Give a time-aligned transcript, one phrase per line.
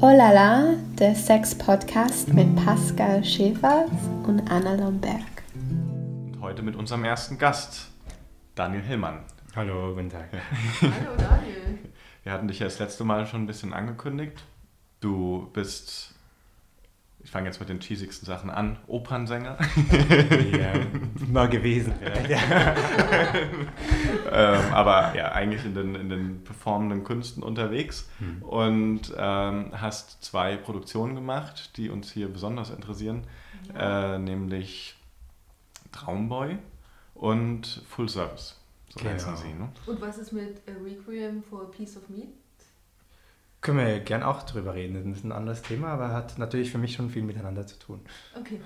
[0.00, 3.86] Oh la la, der Sex-Podcast mit Pascal Schäfer
[4.24, 5.20] und Anna Lomberg.
[5.54, 7.88] Und heute mit unserem ersten Gast,
[8.54, 9.20] Daniel Hillmann.
[9.54, 10.28] Hallo, guten Tag.
[10.80, 11.78] Hallo Daniel.
[12.24, 14.44] Wir hatten dich ja das letzte Mal schon ein bisschen angekündigt.
[15.00, 16.15] Du bist,
[17.26, 19.58] ich fange jetzt mit den cheesigsten Sachen an, Opernsänger.
[20.52, 20.74] ja,
[21.28, 22.30] mal gewesen vielleicht.
[22.30, 22.38] Ja.
[24.30, 28.42] ähm, aber ja, eigentlich in den, in den performenden Künsten unterwegs Hm.
[28.42, 33.24] und ähm, hast zwei Produktionen gemacht, die uns hier besonders interessieren,
[33.76, 34.94] äh, nämlich
[35.90, 36.58] Traumboy
[37.14, 38.60] und Full Service.
[38.90, 39.10] So Genau.
[39.14, 39.68] heißen sie, ne?
[39.86, 42.28] Und was ist mit A Requiem for a Piece of Meat?
[43.66, 44.94] Können wir gern auch drüber reden.
[44.94, 48.00] Das ist ein anderes Thema, aber hat natürlich für mich schon viel miteinander zu tun.
[48.38, 48.60] Okay.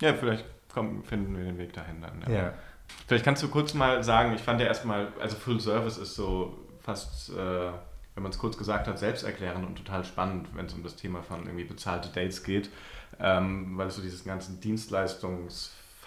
[0.00, 2.20] Ja, vielleicht komm, finden wir den Weg dahin dann.
[2.28, 2.52] Ja.
[3.06, 6.58] Vielleicht kannst du kurz mal sagen, ich fand ja erstmal, also Full Service ist so
[6.80, 10.82] fast, äh, wenn man es kurz gesagt hat, selbsterklärend und total spannend, wenn es um
[10.82, 12.70] das Thema von irgendwie bezahlte Dates geht,
[13.20, 14.60] ähm, weil es so diesen ganzen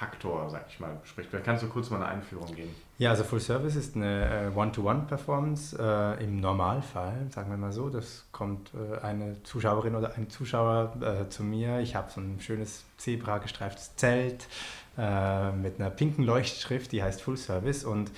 [0.03, 1.29] Dienstleistungsfaktor, sag ich mal, bespricht.
[1.29, 2.75] Vielleicht kannst du kurz mal eine Einführung geben.
[2.97, 7.89] Ja, also Full Service ist eine äh, One-to-One-Performance äh, im Normalfall, sagen wir mal so.
[7.89, 11.79] Das kommt äh, eine Zuschauerin oder ein Zuschauer äh, zu mir.
[11.79, 14.47] Ich habe so ein schönes Zebra gestreiftes Zelt
[14.97, 18.11] äh, mit einer pinken Leuchtschrift, die heißt Full Service und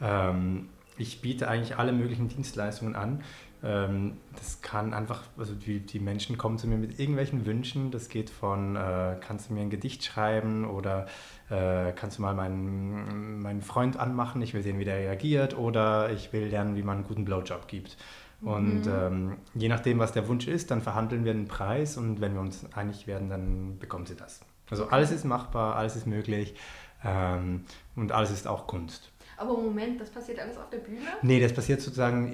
[0.00, 3.22] ähm, ich biete eigentlich alle möglichen Dienstleistungen an.
[3.64, 7.90] Ähm, das kann einfach, also die, die Menschen kommen zu mir mit irgendwelchen Wünschen.
[7.90, 11.06] Das geht von, äh, kannst du mir ein Gedicht schreiben oder
[11.50, 16.10] äh, kannst du mal meinen, meinen Freund anmachen, ich will sehen, wie der reagiert oder
[16.12, 17.96] ich will lernen, wie man einen guten Blowjob gibt.
[18.42, 18.92] Und Mhm.
[18.92, 22.40] ähm, je nachdem, was der Wunsch ist, dann verhandeln wir einen Preis und wenn wir
[22.42, 24.40] uns einig werden, dann bekommt sie das.
[24.70, 26.54] Also alles ist machbar, alles ist möglich
[27.02, 27.64] ähm,
[27.96, 29.10] und alles ist auch Kunst.
[29.36, 31.06] Aber Moment, das passiert alles auf der Bühne?
[31.22, 32.32] Nee, das passiert sozusagen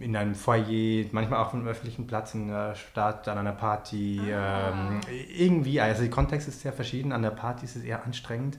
[0.00, 4.20] in einem Foyer, manchmal auch auf einem öffentlichen Platz, in der Stadt, an einer Party.
[4.32, 4.70] Ah.
[4.70, 5.00] Ähm,
[5.36, 7.12] irgendwie, also der Kontext ist sehr verschieden.
[7.12, 8.58] An der Party ist es eher anstrengend,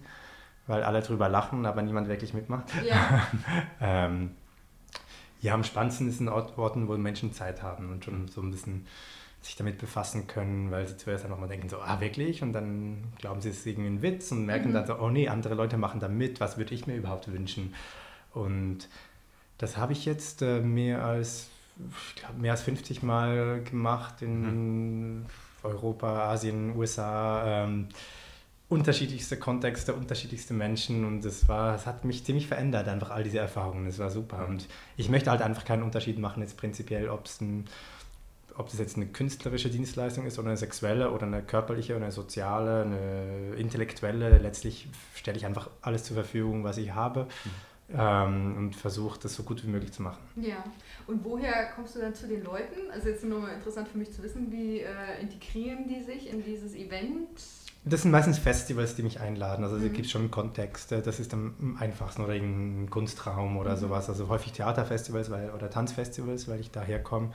[0.66, 2.70] weil alle drüber lachen, aber niemand wirklich mitmacht.
[2.86, 3.28] Ja.
[3.80, 4.32] Ähm,
[5.40, 8.88] ja, am spannendsten ist Ort, Orten, wo Menschen Zeit haben und schon so ein bisschen
[9.48, 12.44] sich damit befassen können, weil sie zuerst einfach mal denken so, ah wirklich?
[12.44, 14.74] Und dann glauben sie, es ist irgendwie ein Witz und merken Mhm.
[14.74, 17.74] dann so, oh nee, andere Leute machen da mit, was würde ich mir überhaupt wünschen?
[18.34, 18.88] Und
[19.58, 21.48] das habe ich jetzt äh, mehr als,
[22.10, 25.26] ich glaube, mehr als 50 Mal gemacht in
[25.64, 27.64] Europa, Asien, USA.
[27.66, 27.88] Ähm,
[28.70, 33.40] unterschiedlichste Kontexte, unterschiedlichste Menschen und es war, es hat mich ziemlich verändert, einfach all diese
[33.40, 33.88] Erfahrungen.
[33.88, 34.46] Es war super.
[34.48, 37.66] Und ich möchte halt einfach keinen Unterschied machen, jetzt prinzipiell, ob es ein
[38.58, 42.12] ob das jetzt eine künstlerische Dienstleistung ist oder eine sexuelle oder eine körperliche oder eine
[42.12, 44.38] soziale, eine intellektuelle.
[44.40, 47.28] Letztlich stelle ich einfach alles zur Verfügung, was ich habe
[47.94, 50.22] ähm, und versuche das so gut wie möglich zu machen.
[50.36, 50.64] ja.
[51.08, 52.92] Und woher kommst du dann zu den Leuten?
[52.92, 56.76] Also jetzt nochmal interessant für mich zu wissen, wie äh, integrieren die sich in dieses
[56.76, 57.30] Event?
[57.86, 59.64] Das sind meistens Festivals, die mich einladen.
[59.64, 59.94] Also es Mhm.
[59.94, 60.92] gibt schon einen Kontext.
[60.92, 63.80] äh, Das ist am einfachsten oder irgendein Kunstraum oder Mhm.
[63.80, 64.10] sowas.
[64.10, 67.32] Also häufig Theaterfestivals weil, oder Tanzfestivals, weil ich daher komme.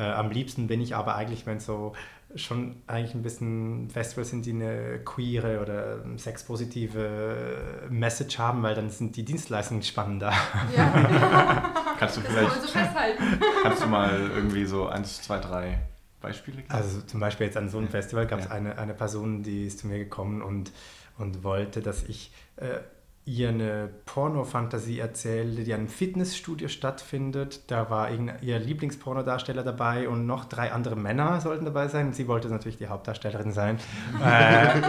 [0.00, 1.92] Äh, am liebsten bin ich aber eigentlich, wenn es so
[2.36, 8.88] schon eigentlich ein bisschen Festivals sind, die eine queere oder sexpositive Message haben, weil dann
[8.90, 10.32] sind die Dienstleistungen spannender.
[10.76, 13.22] Ja, Kannst du das kann man so vielleicht, festhalten.
[13.62, 15.78] kannst du mal irgendwie so eins, zwei, drei
[16.20, 16.70] Beispiele geben?
[16.72, 18.52] Also zum Beispiel jetzt an so einem Festival gab es Ja.
[18.52, 20.72] eine, eine Person, die ist zu mir gekommen und,
[21.18, 22.78] und wollte, dass ich äh,
[23.26, 27.70] ihr eine Porno-Fantasie erzähle, die an einem Fitnessstudio stattfindet.
[27.70, 32.12] Da war ihr Lieblingspornodarsteller dabei und noch drei andere Männer sollten dabei sein.
[32.12, 33.78] Sie wollte natürlich die Hauptdarstellerin sein.
[34.24, 34.80] äh,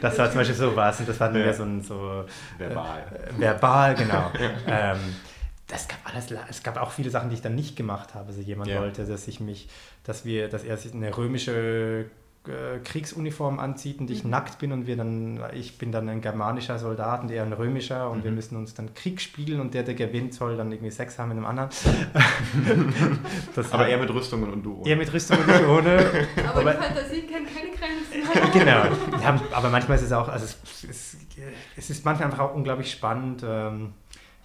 [0.00, 2.24] das war zum Beispiel so was und das war mehr so ein so
[2.58, 3.02] Verbal.
[3.36, 4.30] äh, verbal, genau.
[4.66, 4.98] ähm,
[5.66, 8.28] das gab alles, es gab auch viele Sachen, die ich dann nicht gemacht habe.
[8.28, 8.80] Also jemand Ja.
[8.80, 9.68] wollte, dass ich mich,
[10.04, 12.06] dass wir, dass er sich eine römische
[12.84, 14.30] Kriegsuniform anzieht und ich Mhm.
[14.30, 18.10] nackt bin und wir dann, ich bin dann ein germanischer Soldat und er ein römischer
[18.10, 18.36] und wir Mhm.
[18.36, 21.36] müssen uns dann Krieg spielen und der, der gewinnt, soll dann irgendwie Sex haben mit
[21.38, 21.70] einem anderen.
[23.54, 24.82] das Aber eher mit Rüstungen und du.
[24.84, 25.98] eher mit Rüstung und ich ohne.
[26.48, 28.52] Aber, Aber- die Fantasien kennen keine Grenzen.
[28.52, 29.20] genau.
[29.22, 31.16] Ja, aber manchmal ist es auch, also es, es,
[31.76, 33.42] es ist manchmal einfach auch unglaublich spannend.
[33.46, 33.92] Ähm,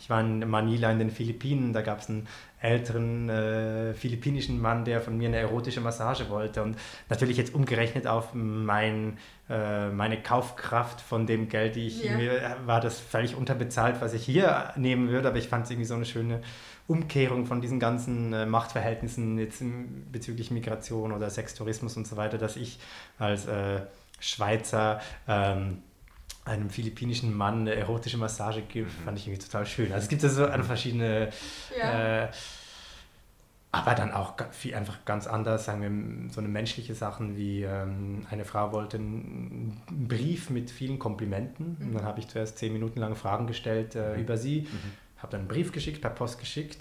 [0.01, 2.27] Ich war in Manila in den Philippinen, da gab es einen
[2.59, 6.63] älteren äh, philippinischen Mann, der von mir eine erotische Massage wollte.
[6.63, 6.75] Und
[7.07, 12.17] natürlich jetzt umgerechnet auf mein, äh, meine Kaufkraft von dem Geld, die ich Ja.
[12.17, 15.27] mir, war das völlig unterbezahlt, was ich hier nehmen würde.
[15.27, 16.41] Aber ich fand es irgendwie so eine schöne
[16.87, 22.39] Umkehrung von diesen ganzen äh, Machtverhältnissen jetzt im, bezüglich Migration oder Sextourismus und so weiter,
[22.39, 22.79] dass ich
[23.19, 23.81] als äh,
[24.19, 25.83] Schweizer ähm,
[26.45, 29.03] einem philippinischen Mann eine erotische Massage gibt, mhm.
[29.03, 29.91] fand ich irgendwie total schön.
[29.91, 31.29] Also es gibt ja so eine verschiedene,
[31.77, 32.23] ja.
[32.23, 32.29] äh,
[33.71, 38.25] aber dann auch viel einfach ganz anders, sagen wir, so eine menschliche Sachen wie ähm,
[38.29, 41.87] eine Frau wollte einen Brief mit vielen Komplimenten mhm.
[41.87, 44.21] und dann habe ich zuerst zehn Minuten lang Fragen gestellt äh, mhm.
[44.21, 45.21] über sie, mhm.
[45.21, 46.79] habe dann einen Brief geschickt, per Post geschickt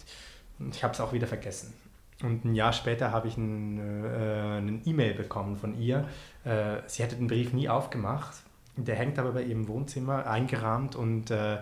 [0.58, 1.74] und ich habe es auch wieder vergessen.
[2.22, 6.06] Und ein Jahr später habe ich äh, einen E-Mail bekommen von ihr.
[6.44, 8.34] Äh, sie hätte den Brief nie aufgemacht.
[8.76, 11.58] Der hängt aber bei ihrem Wohnzimmer eingerahmt und äh,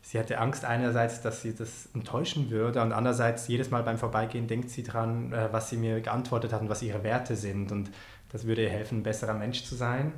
[0.00, 4.46] sie hatte Angst einerseits, dass sie das enttäuschen würde und andererseits jedes Mal beim Vorbeigehen
[4.46, 7.90] denkt sie dran, äh, was sie mir geantwortet hat und was ihre Werte sind und
[8.30, 10.12] das würde ihr helfen, ein besserer Mensch zu sein.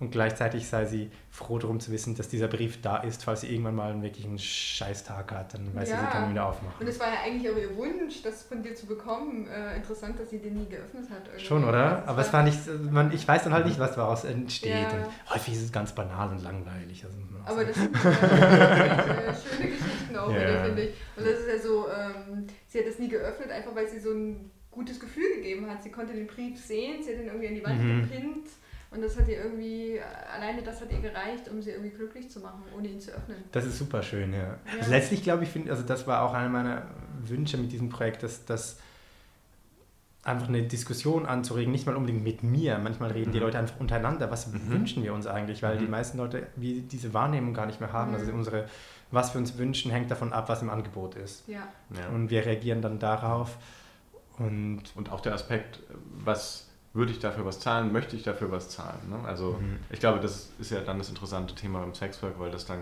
[0.00, 3.48] Und gleichzeitig sei sie froh darum zu wissen, dass dieser Brief da ist, falls sie
[3.48, 5.54] irgendwann mal einen wirklichen Scheißtag hat.
[5.54, 5.96] Dann weiß ja.
[5.96, 6.76] sie, sie kann ihn wieder aufmachen.
[6.78, 9.48] Und es war ja eigentlich auch ihr Wunsch, das von dir zu bekommen.
[9.48, 11.26] Äh, interessant, dass sie den nie geöffnet hat.
[11.26, 11.44] Irgendwie.
[11.44, 12.06] Schon, oder?
[12.06, 12.60] Aber es war nicht,
[12.92, 14.70] man, ich weiß dann halt nicht, was daraus entsteht.
[14.70, 14.88] Ja.
[14.88, 17.04] Und häufig ist es ganz banal und langweilig.
[17.04, 20.64] Also Aber das sind äh, schöne Geschichten auch ja.
[20.64, 20.94] finde ich.
[21.16, 24.12] Und das ist ja so, ähm, sie hat das nie geöffnet, einfach weil sie so
[24.12, 25.82] ein gutes Gefühl gegeben hat.
[25.82, 28.02] Sie konnte den Brief sehen, sie hat ihn irgendwie an die Wand mhm.
[28.02, 28.48] gepinnt
[28.90, 30.00] und das hat ihr irgendwie,
[30.34, 33.36] alleine das hat ihr gereicht, um sie irgendwie glücklich zu machen, ohne ihn zu öffnen.
[33.52, 34.38] Das ist super schön, ja.
[34.38, 34.58] ja.
[34.78, 36.86] Also letztlich glaube ich, find, also das war auch einer meiner
[37.24, 38.78] Wünsche mit diesem Projekt, dass, dass
[40.22, 42.78] einfach eine Diskussion anzuregen, nicht mal unbedingt mit mir.
[42.78, 43.32] Manchmal reden mhm.
[43.32, 44.30] die Leute einfach untereinander.
[44.30, 44.68] Was mhm.
[44.68, 45.62] wünschen wir uns eigentlich?
[45.62, 45.80] Weil mhm.
[45.80, 48.14] die meisten Leute wie diese Wahrnehmung gar nicht mehr haben.
[48.14, 48.38] Also mhm.
[48.38, 48.66] unsere,
[49.10, 51.46] was wir uns wünschen, hängt davon ab, was im Angebot ist.
[51.48, 51.68] Ja.
[51.94, 52.08] ja.
[52.14, 53.58] Und wir reagieren dann darauf.
[54.38, 55.80] Und, und auch der Aspekt,
[56.24, 56.67] was
[56.98, 59.08] würde ich dafür was zahlen, möchte ich dafür was zahlen.
[59.08, 59.16] Ne?
[59.26, 59.78] Also mhm.
[59.88, 62.80] ich glaube, das ist ja dann das interessante Thema beim Sexwork, weil das dann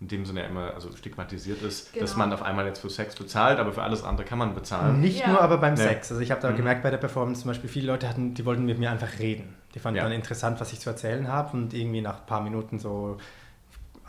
[0.00, 2.04] in dem Sinne ja immer also stigmatisiert ist, genau.
[2.04, 5.00] dass man auf einmal jetzt für Sex bezahlt, aber für alles andere kann man bezahlen.
[5.00, 5.28] Nicht ja.
[5.28, 5.84] nur aber beim ja.
[5.84, 6.10] Sex.
[6.10, 6.56] Also ich habe da mhm.
[6.56, 9.54] gemerkt bei der Performance zum Beispiel, viele Leute hatten, die wollten mit mir einfach reden.
[9.74, 10.02] Die fanden ja.
[10.02, 13.18] dann interessant, was ich zu erzählen habe und irgendwie nach ein paar Minuten so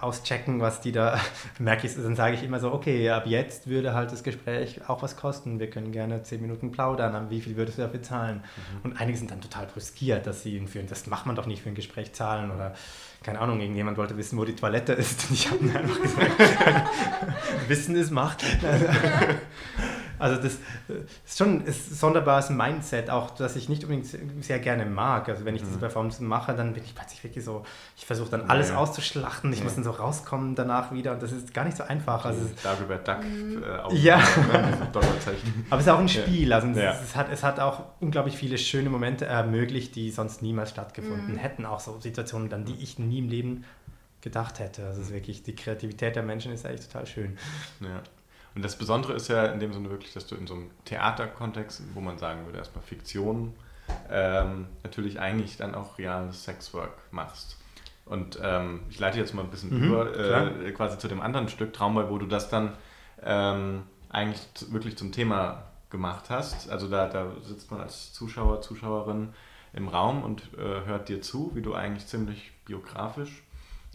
[0.03, 1.19] auschecken, was die da,
[1.59, 5.01] merke ich, dann sage ich immer so, okay, ab jetzt würde halt das Gespräch auch
[5.01, 5.59] was kosten.
[5.59, 8.37] Wir können gerne zehn Minuten plaudern, wie viel würdest du dafür zahlen?
[8.37, 8.91] Mhm.
[8.91, 10.87] Und einige sind dann total brüskiert, dass sie ihn führen.
[10.87, 12.73] Das macht man doch nicht für ein Gespräch zahlen oder
[13.23, 15.25] keine Ahnung, irgendjemand wollte wissen, wo die Toilette ist.
[15.29, 16.31] Und ich habe mir einfach gesagt,
[17.67, 18.43] Wissen ist Macht.
[20.23, 20.53] Also das
[21.25, 24.07] ist schon ein sonderbares Mindset, auch das ich nicht unbedingt
[24.41, 25.27] sehr gerne mag.
[25.27, 25.81] Also wenn ich diese mhm.
[25.81, 27.65] Performance mache, dann bin ich plötzlich wirklich so,
[27.97, 28.79] ich versuche dann alles ja, ja.
[28.79, 29.65] auszuschlachten, ich ja.
[29.65, 32.23] muss dann so rauskommen danach wieder und das ist gar nicht so einfach.
[32.23, 33.63] Also Dagobert Duck mhm.
[33.63, 34.15] äh, Ja.
[35.69, 38.89] Aber es ist auch ein Spiel, also es, hat, es hat auch unglaublich viele schöne
[38.89, 41.37] Momente ermöglicht, die sonst niemals stattgefunden mhm.
[41.37, 41.65] hätten.
[41.65, 43.65] Auch so Situationen, dann die ich nie im Leben
[44.21, 44.85] gedacht hätte.
[44.85, 47.37] Also es ist wirklich, die Kreativität der Menschen ist eigentlich total schön.
[47.81, 48.01] Ja.
[48.55, 51.81] Und das Besondere ist ja in dem Sinne wirklich, dass du in so einem Theaterkontext,
[51.93, 53.53] wo man sagen würde, erstmal Fiktion,
[54.09, 57.57] ähm, natürlich eigentlich dann auch reales Sexwork machst.
[58.05, 61.49] Und ähm, ich leite jetzt mal ein bisschen mhm, über, äh, quasi zu dem anderen
[61.49, 62.73] Stück Traumboy, wo du das dann
[63.23, 66.69] ähm, eigentlich wirklich zum Thema gemacht hast.
[66.69, 69.29] Also da, da sitzt man als Zuschauer, Zuschauerin
[69.73, 73.43] im Raum und äh, hört dir zu, wie du eigentlich ziemlich biografisch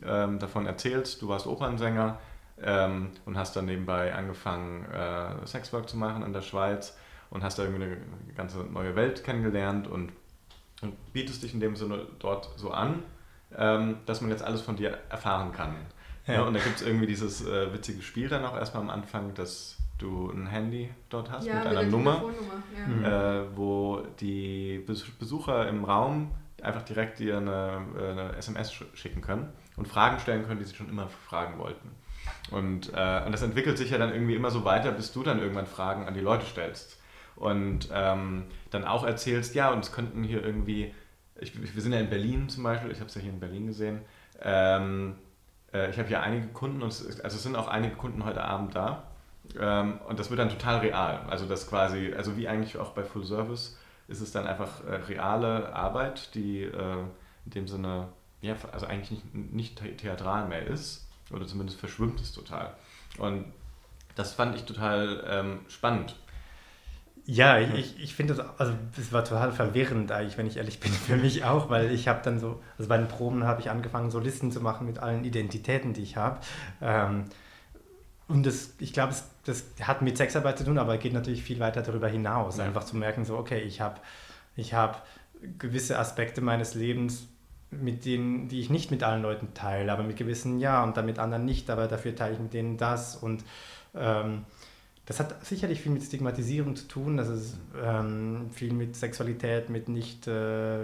[0.05, 1.23] ähm, davon erzählst.
[1.23, 2.19] Du warst Opernsänger,
[2.63, 6.97] ähm, und hast dann nebenbei angefangen, äh, Sexwork zu machen in der Schweiz
[7.31, 7.99] und hast da irgendwie eine
[8.37, 10.13] ganze neue Welt kennengelernt und,
[10.83, 13.03] und bietest dich in dem Sinne dort so an,
[13.57, 15.75] ähm, dass man jetzt alles von dir erfahren kann.
[16.27, 16.35] Ja.
[16.35, 19.33] Ja, und da gibt es irgendwie dieses äh, witzige Spiel dann auch erstmal am Anfang,
[19.35, 22.25] dass du ein Handy dort hast ja, mit einer Nummer,
[22.87, 23.05] mhm.
[23.05, 24.85] äh, wo die
[25.19, 26.31] Besucher im Raum
[26.63, 30.75] einfach direkt dir eine, äh, eine SMS schicken können und Fragen stellen können, die sie
[30.75, 31.91] schon immer fragen wollten.
[32.51, 35.41] Und, äh, und das entwickelt sich ja dann irgendwie immer so weiter, bis du dann
[35.41, 36.99] irgendwann Fragen an die Leute stellst.
[37.37, 40.93] Und ähm, dann auch erzählst, ja, und es könnten hier irgendwie,
[41.41, 43.67] ich, wir sind ja in Berlin zum Beispiel, ich habe es ja hier in Berlin
[43.67, 44.01] gesehen,
[44.43, 45.17] ähm,
[45.73, 48.43] äh, ich habe hier einige Kunden, und es, also es sind auch einige Kunden heute
[48.43, 49.05] Abend da.
[49.59, 51.21] Ähm, und das wird dann total real.
[51.29, 54.95] Also das quasi, also wie eigentlich auch bei Full Service, ist es dann einfach äh,
[54.95, 57.03] reale Arbeit, die äh,
[57.45, 58.09] in dem Sinne,
[58.41, 62.75] ja, also eigentlich nicht, nicht theatral mehr ist oder zumindest verschwimmt es total.
[63.19, 63.47] Und
[64.15, 66.17] das fand ich total ähm, spannend.
[67.31, 70.91] Ja, ich, ich finde das, also das war total verwirrend eigentlich, wenn ich ehrlich bin,
[70.91, 74.11] für mich auch, weil ich habe dann so, also bei den Proben habe ich angefangen,
[74.11, 76.41] so Listen zu machen mit allen Identitäten, die ich habe.
[76.81, 77.25] Ähm,
[78.29, 81.83] und das, ich glaube, das hat mit Sexarbeit zu tun, aber geht natürlich viel weiter
[81.83, 82.57] darüber hinaus.
[82.57, 82.65] Ja.
[82.65, 84.01] Einfach zu merken, so, okay, ich habe
[84.57, 85.07] ich hab
[85.59, 87.29] gewisse Aspekte meines Lebens,
[87.71, 91.07] mit denen, die ich nicht mit allen Leuten teile, aber mit gewissen ja und dann
[91.07, 93.45] mit anderen nicht, aber dafür teile ich mit denen das und
[93.95, 94.45] ähm,
[95.07, 99.89] das hat sicherlich viel mit Stigmatisierung zu tun, das ist ähm, viel mit Sexualität, mit
[99.89, 100.79] nicht, äh,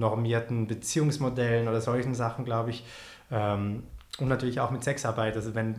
[0.00, 2.84] normierten Beziehungsmodellen oder solchen Sachen, glaube ich.
[3.30, 3.84] Ähm,
[4.18, 5.36] und natürlich auch mit Sexarbeit.
[5.36, 5.76] Also wenn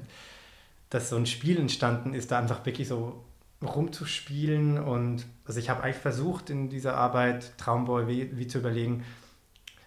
[0.89, 3.23] das so ein Spiel entstanden ist, da einfach wirklich so
[3.61, 9.03] rumzuspielen und also ich habe eigentlich versucht in dieser Arbeit Traumboy wie, wie zu überlegen,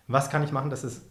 [0.06, 1.02] was kann ich machen, dass es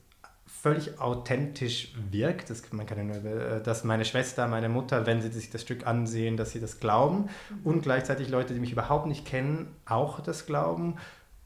[0.46, 2.50] völlig authentisch wirkt.
[2.50, 5.62] Das, man kann ja nur, äh, dass meine Schwester, meine Mutter, wenn sie sich das
[5.62, 7.60] Stück ansehen, dass sie das glauben mhm.
[7.66, 10.96] und gleichzeitig Leute, die mich überhaupt nicht kennen, auch das glauben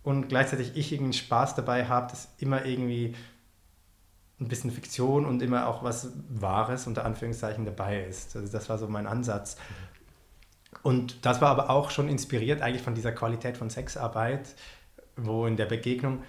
[0.03, 3.15] und gleichzeitig ich irgendwie Spaß dabei habe, dass immer irgendwie
[4.39, 8.35] ein bisschen Fiktion und immer auch was Wahres unter Anführungszeichen dabei ist.
[8.35, 9.57] Also das war so mein Ansatz.
[10.83, 14.55] Und das war aber auch schon inspiriert eigentlich von dieser Qualität von Sexarbeit,
[15.15, 16.23] wo in der Begegnung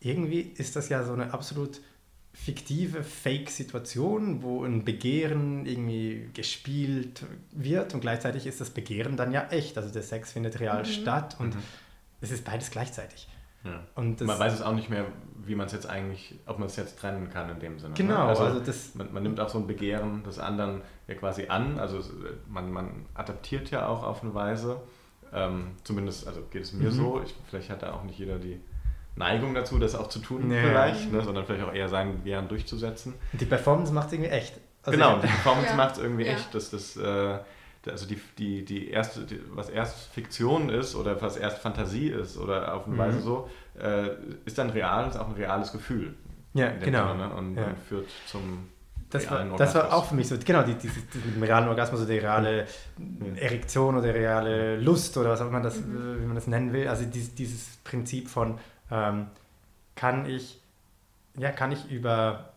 [0.00, 1.80] irgendwie ist das ja so eine absolut
[2.34, 9.48] fiktive Fake-Situation, wo ein Begehren irgendwie gespielt wird und gleichzeitig ist das Begehren dann ja
[9.48, 9.78] echt.
[9.78, 10.86] Also der Sex findet real mhm.
[10.86, 11.62] statt und mhm.
[12.20, 13.28] es ist beides gleichzeitig.
[13.64, 13.80] Ja.
[13.94, 15.06] Und man weiß es auch nicht mehr,
[15.46, 17.90] wie man es jetzt eigentlich, ob man es jetzt trennen kann in dem Sinne.
[17.90, 17.96] Ne?
[17.96, 18.24] Genau, ne?
[18.24, 21.78] also, also das man, man, nimmt auch so ein Begehren des anderen ja quasi an,
[21.78, 22.00] also
[22.48, 24.80] man, man adaptiert ja auch auf eine Weise,
[25.32, 26.94] ähm, zumindest also geht es mir mhm.
[26.94, 28.60] so, ich, vielleicht hat da auch nicht jeder die
[29.16, 30.60] Neigung dazu, das auch zu tun nee.
[30.60, 31.22] vielleicht, ne?
[31.22, 33.14] sondern vielleicht auch eher sein Begehren durchzusetzen.
[33.32, 34.60] Die Performance macht es irgendwie echt.
[34.82, 35.76] Also genau, die Performance ja.
[35.76, 36.32] macht es irgendwie ja.
[36.32, 36.96] echt, dass das...
[36.96, 37.38] Äh,
[37.88, 42.36] also die, die, die erste, die, was erst Fiktion ist oder was erst Fantasie ist
[42.38, 42.98] oder auf eine mhm.
[42.98, 43.48] Weise so,
[43.78, 44.10] äh,
[44.44, 46.14] ist dann real, ist auch ein reales Gefühl.
[46.54, 47.08] Ja, genau.
[47.08, 47.34] Sinne, ne?
[47.34, 47.64] und, ja.
[47.66, 48.68] und, führt zum
[49.10, 51.68] das war, das war auch für mich so, genau, die, die, die, mit dem realen
[51.68, 52.66] Orgasmus, so die reale
[53.36, 56.20] Erektion oder reale Lust oder was auch immer das, mhm.
[56.20, 56.88] wie man das nennen will.
[56.88, 58.58] Also dieses, dieses Prinzip von,
[58.90, 59.28] ähm,
[59.94, 60.60] kann ich,
[61.36, 62.53] ja, kann ich über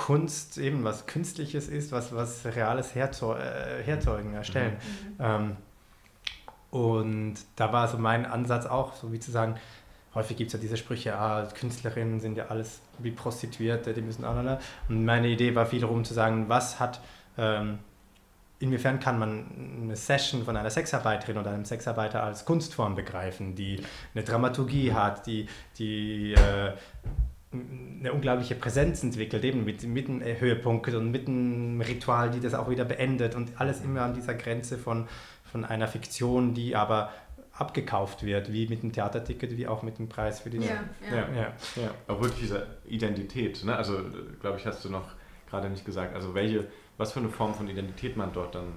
[0.00, 4.78] Kunst eben was Künstliches ist, was, was Reales herzeu äh, herzeugen, erstellen.
[5.18, 5.24] Mhm.
[5.24, 5.56] Ähm,
[6.70, 9.56] und da war so mein Ansatz auch, so wie zu sagen,
[10.14, 14.24] häufig gibt es ja diese Sprüche, ah, Künstlerinnen sind ja alles wie Prostituierte, die müssen
[14.24, 14.36] auch,
[14.88, 17.02] und meine Idee war viel darum zu sagen, was hat,
[17.36, 17.80] ähm,
[18.58, 23.82] inwiefern kann man eine Session von einer Sexarbeiterin oder einem Sexarbeiter als Kunstform begreifen, die
[24.14, 25.46] eine Dramaturgie hat, die,
[25.78, 26.72] die äh,
[27.52, 32.54] eine unglaubliche Präsenz entwickelt, eben mit, mit einem Höhepunkt und mit einem Ritual, die das
[32.54, 35.08] auch wieder beendet und alles immer an dieser Grenze von,
[35.50, 37.10] von einer Fiktion, die aber
[37.52, 40.58] abgekauft wird, wie mit dem Theaterticket, wie auch mit dem Preis für die.
[40.58, 41.16] Ja, ja.
[41.16, 41.52] ja, ja.
[41.76, 41.94] ja.
[42.06, 43.76] Auch wirklich diese Identität, ne?
[43.76, 43.98] also
[44.40, 45.10] glaube ich, hast du noch
[45.48, 48.74] gerade nicht gesagt, also welche, was für eine Form von Identität man dort dann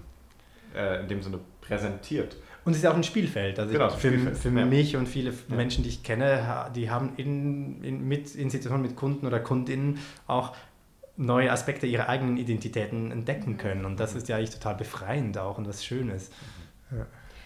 [0.75, 2.35] äh, in dem Sinne präsentiert.
[2.65, 3.59] Und es ist auch ein Spielfeld.
[3.59, 4.37] Also genau, für, Spielfeld.
[4.37, 4.65] für ja.
[4.65, 5.55] mich und viele ja.
[5.55, 9.99] Menschen, die ich kenne, die haben in, in, mit, in Situationen mit Kunden oder Kundinnen
[10.27, 10.55] auch
[11.15, 13.85] neue Aspekte ihrer eigenen Identitäten entdecken können.
[13.85, 16.31] Und das ist ja eigentlich total befreiend auch und was Schönes.
[16.91, 17.05] Ja.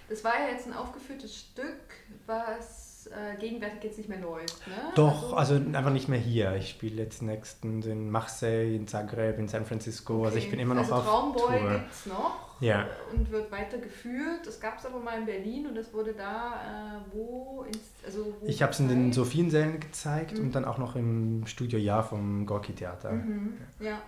[0.09, 1.95] Das war ja jetzt ein aufgeführtes Stück,
[2.25, 4.67] was äh, gegenwärtig jetzt nicht mehr läuft.
[4.67, 4.73] Ne?
[4.95, 6.55] Doch, also, also, einfach nicht mehr hier.
[6.55, 10.17] Ich spiele jetzt nächstens in Marseille, in Zagreb, in San Francisco.
[10.17, 10.25] Okay.
[10.25, 12.87] Also ich bin immer noch also auf Traumboy gibt es noch ja.
[13.13, 14.45] und wird weitergeführt.
[14.47, 18.33] Es gab es aber mal in Berlin und es wurde da äh, wo, ins, also
[18.39, 20.45] wo Ich habe es in den Sophiensälen gezeigt mhm.
[20.45, 23.11] und dann auch noch im Studio Jahr vom Gorki Theater.
[23.11, 23.57] Mhm.
[23.79, 24.01] ja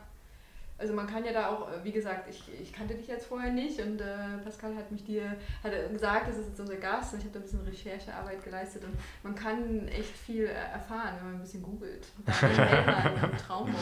[0.79, 3.51] also man kann ja da auch, äh, wie gesagt, ich, ich kannte dich jetzt vorher
[3.51, 7.19] nicht und äh, Pascal hat mich dir hat gesagt, das ist jetzt unser Gast und
[7.19, 8.93] ich habe da ein bisschen Recherchearbeit geleistet und
[9.23, 12.07] man kann echt viel äh, erfahren, wenn man ein bisschen googelt.
[13.47, 13.73] Traumboy.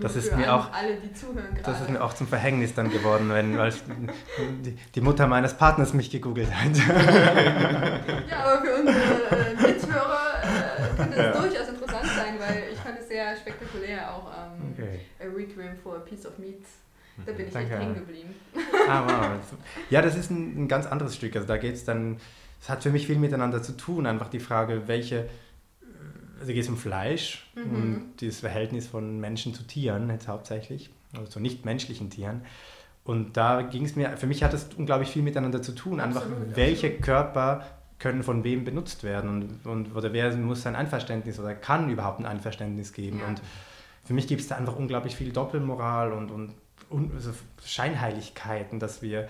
[0.00, 1.62] das ist mir auch alle, die zuhören gerade.
[1.62, 3.72] Das ist mir auch zum Verhängnis dann geworden, wenn weil
[4.64, 6.76] die, die Mutter meines Partners mich gegoogelt hat.
[8.30, 11.42] ja, aber für unsere äh, Mithörer äh, könnte das ja.
[11.42, 14.26] durchaus interessant sein, weil ich fand es sehr spektakulär auch.
[14.26, 15.00] Ähm, okay.
[15.20, 16.62] A Requiem for a Piece of Meat.
[17.24, 17.72] Da bin ich Danke.
[17.72, 18.34] echt hängen geblieben.
[18.88, 19.58] Ah, wow.
[19.90, 21.34] Ja, das ist ein, ein ganz anderes Stück.
[21.34, 22.18] Also da geht es dann,
[22.60, 24.06] es hat für mich viel miteinander zu tun.
[24.06, 25.28] Einfach die Frage, welche,
[26.38, 27.74] also geht es um Fleisch mhm.
[27.74, 32.42] und dieses Verhältnis von Menschen zu Tieren jetzt hauptsächlich, also zu nicht-menschlichen Tieren.
[33.02, 36.00] Und da ging es mir, für mich hat es unglaublich viel miteinander zu tun.
[36.00, 37.04] Einfach, absolut, welche absolut.
[37.04, 37.66] Körper
[37.98, 42.20] können von wem benutzt werden und, und oder wer muss sein Einverständnis oder kann überhaupt
[42.20, 43.20] ein Einverständnis geben.
[43.20, 43.28] Ja.
[43.28, 43.40] Und
[44.04, 46.54] für mich gibt es da einfach unglaublich viel Doppelmoral und, und,
[46.90, 47.30] und also
[47.64, 49.28] Scheinheiligkeiten, dass wir,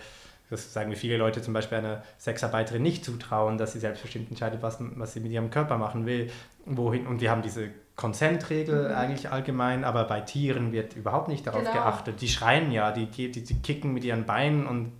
[0.50, 4.62] das sagen wir viele Leute zum Beispiel einer Sexarbeiterin nicht zutrauen, dass sie selbstbestimmt entscheidet,
[4.62, 6.30] was, was sie mit ihrem Körper machen will.
[6.66, 8.94] Wohin, und wir haben diese Konsentregel mhm.
[8.94, 11.72] eigentlich allgemein, aber bei Tieren wird überhaupt nicht darauf genau.
[11.72, 12.20] geachtet.
[12.20, 14.92] Die schreien ja, die, die, die kicken mit ihren Beinen und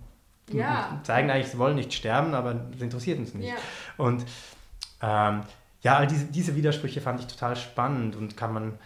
[0.51, 0.99] ja.
[1.03, 3.49] zeigen eigentlich, sie wollen nicht sterben, aber es interessiert uns nicht.
[3.49, 3.55] Ja.
[3.97, 4.25] Und
[5.01, 5.41] ähm,
[5.81, 8.79] ja, all diese, diese Widersprüche fand ich total spannend und kann man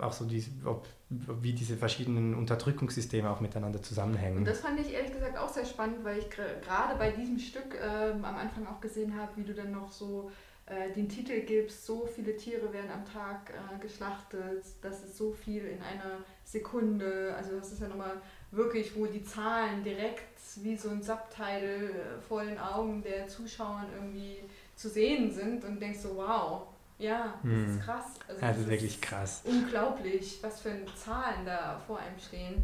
[0.00, 4.38] auch so die, ob, wie diese verschiedenen Unterdrückungssysteme auch miteinander zusammenhängen.
[4.38, 7.76] Und das fand ich ehrlich gesagt auch sehr spannend, weil ich gerade bei diesem Stück
[7.80, 10.30] ähm, am Anfang auch gesehen habe, wie du dann noch so
[10.66, 15.32] äh, den Titel gibst, so viele Tiere werden am Tag äh, geschlachtet, das ist so
[15.32, 20.76] viel in einer Sekunde, also das ist ja nochmal wirklich, wo die Zahlen direkt wie
[20.76, 24.38] so ein Subtitle äh, vor den Augen der Zuschauern irgendwie
[24.74, 26.62] zu sehen sind und denkst so, wow,
[26.98, 27.70] ja, das hm.
[27.70, 28.04] ist krass.
[28.26, 29.42] Also das, das ist wirklich krass.
[29.44, 32.62] Unglaublich, was für Zahlen da vor einem stehen.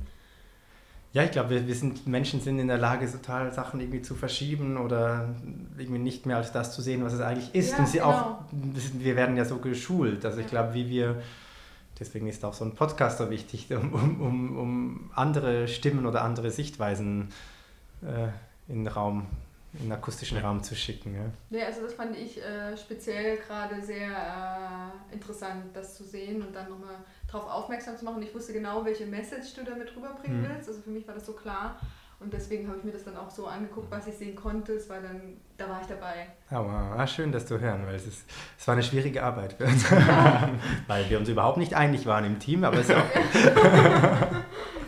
[1.12, 4.14] Ja, ich glaube, wir, wir sind, Menschen sind in der Lage, total Sachen irgendwie zu
[4.14, 5.28] verschieben oder
[5.76, 7.72] irgendwie nicht mehr als das zu sehen, was es eigentlich ist.
[7.72, 8.10] Ja, und sie genau.
[8.10, 10.24] auch, wir werden ja so geschult.
[10.24, 11.22] Also ich glaube, wie wir,
[12.00, 16.50] deswegen ist auch so ein Podcast so wichtig, um, um, um andere Stimmen oder andere
[16.50, 17.28] Sichtweisen
[18.02, 18.28] äh,
[18.68, 19.26] in den Raum
[19.74, 21.14] in den akustischen Raum zu schicken.
[21.14, 24.10] Ja, ja also das fand ich äh, speziell gerade sehr
[25.10, 26.96] äh, interessant, das zu sehen und dann nochmal
[27.26, 28.22] darauf aufmerksam zu machen.
[28.22, 30.48] Ich wusste genau, welche Message du damit rüberbringen mhm.
[30.48, 30.68] willst.
[30.68, 31.78] Also für mich war das so klar.
[32.22, 35.02] Und deswegen habe ich mir das dann auch so angeguckt, was ich sehen konnte, weil
[35.02, 35.20] dann,
[35.56, 36.28] da war ich dabei.
[36.52, 36.96] Oh, wow.
[36.96, 39.90] Ah, schön, das zu hören, weil es, ist, es war eine schwierige Arbeit für uns.
[40.86, 43.02] weil wir uns überhaupt nicht einig waren im Team, aber es ist auch...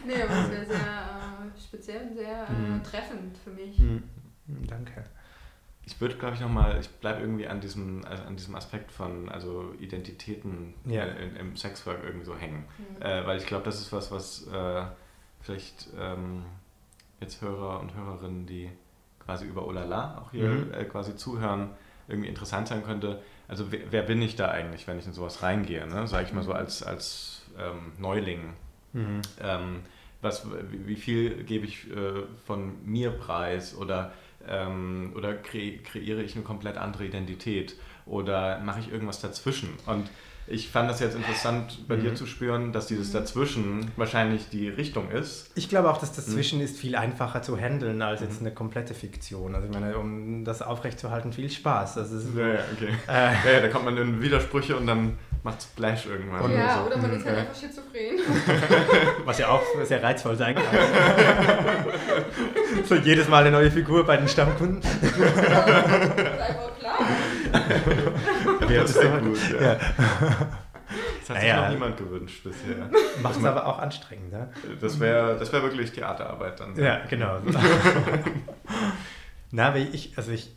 [0.07, 2.83] nee, aber es wäre sehr äh, speziell und sehr äh, mhm.
[2.85, 3.79] treffend für mich.
[3.81, 4.05] Mhm.
[4.47, 5.05] Hm, danke.
[5.87, 9.29] Ich würde, glaube ich, nochmal, ich bleibe irgendwie an diesem, also an diesem Aspekt von
[9.29, 11.05] also Identitäten ja.
[11.05, 12.65] in, im Sexwork irgendwie so hängen.
[12.79, 13.03] Mhm.
[13.03, 14.85] Äh, weil ich glaube, das ist was, was äh,
[15.41, 16.45] vielleicht ähm,
[17.25, 18.71] jetzt Hörer und Hörerinnen, die
[19.25, 20.73] quasi über Olala auch hier mhm.
[20.73, 21.71] äh, quasi zuhören,
[22.09, 23.23] irgendwie interessant sein könnte.
[23.49, 26.07] Also wer, wer, bin ich da eigentlich, wenn ich in sowas reingehe, ne?
[26.07, 26.57] sage ich mal so mhm.
[26.57, 28.53] als, als ähm, Neuling.
[28.93, 29.23] Mhm.
[29.41, 29.81] Ähm,
[30.21, 30.47] was,
[30.87, 34.13] wie viel gebe ich äh, von mir preis oder
[34.47, 37.77] ähm, oder kre kreiere ich eine komplett andere Identität
[38.07, 39.71] oder mache ich irgendwas dazwischen?
[39.87, 40.09] Und
[40.47, 42.03] ich fand das jetzt interessant bei mhm.
[42.03, 45.51] dir zu spüren, dass dieses Dazwischen wahrscheinlich die Richtung ist.
[45.55, 46.65] Ich glaube auch, dass Dazwischen mhm.
[46.65, 48.49] ist viel einfacher zu handeln als jetzt mhm.
[48.49, 49.55] eine komplette Fiktion.
[49.55, 51.99] Also ich meine, um das aufrechtzuerhalten, viel Spaß.
[51.99, 52.89] Also ja, ja, okay.
[53.09, 56.51] Äh, ja, ja, da kommt man in Widersprüche und dann macht Splash irgendwann.
[56.53, 56.87] Ja, so.
[56.87, 58.19] oder man ist halt einfach schizophren.
[59.25, 60.65] Was ja auch sehr reizvoll sein kann.
[62.85, 64.81] so jedes Mal eine neue Figur bei den Stammkunden.
[65.01, 66.99] das ist einfach klar.
[68.67, 69.63] Das ist sehr gut, ja.
[69.63, 69.79] ja.
[71.21, 71.55] Das hat naja.
[71.55, 72.91] sich noch niemand gewünscht bisher.
[73.23, 74.51] Macht es aber auch anstrengend, ne?
[74.81, 76.77] Das wäre das wär wirklich Theaterarbeit dann.
[76.77, 77.39] Ja, genau.
[79.51, 80.51] Na, aber ich, also ich,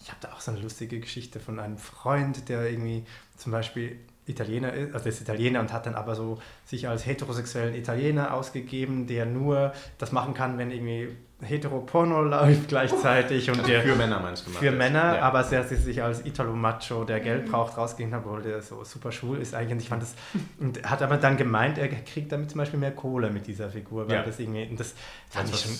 [0.00, 3.04] ich habe da auch so eine lustige Geschichte von einem Freund, der irgendwie
[3.36, 7.74] zum Beispiel Italiener ist, also ist Italiener und hat dann aber so sich als heterosexuellen
[7.74, 13.94] Italiener ausgegeben, der nur das machen kann, wenn irgendwie Heteroporno läuft gleichzeitig und der für
[13.94, 15.22] Männer meinst du für Männer, ja.
[15.22, 17.50] aber sehr sich als Italo Macho, der Geld mhm.
[17.50, 19.72] braucht, rausgehen obwohl der so super schwul ist eigentlich.
[19.72, 20.14] Und ich fand das
[20.58, 24.08] und hat aber dann gemeint, er kriegt damit zum Beispiel mehr Kohle mit dieser Figur,
[24.08, 24.22] weil ja.
[24.22, 24.94] das irgendwie und das
[25.28, 25.72] fand, ich schon,